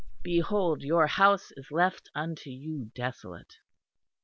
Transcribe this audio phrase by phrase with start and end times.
[0.23, 3.57] Behold your house is left unto you desolate."